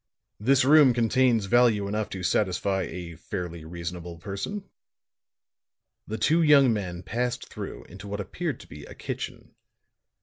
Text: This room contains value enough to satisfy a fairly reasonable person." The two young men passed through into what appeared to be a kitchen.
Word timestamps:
This 0.39 0.65
room 0.65 0.95
contains 0.95 1.45
value 1.45 1.87
enough 1.87 2.09
to 2.09 2.23
satisfy 2.23 2.85
a 2.89 3.15
fairly 3.17 3.63
reasonable 3.65 4.17
person." 4.17 4.67
The 6.07 6.17
two 6.17 6.41
young 6.41 6.73
men 6.73 7.03
passed 7.03 7.45
through 7.49 7.83
into 7.83 8.07
what 8.07 8.19
appeared 8.19 8.59
to 8.61 8.67
be 8.67 8.83
a 8.85 8.95
kitchen. 8.95 9.53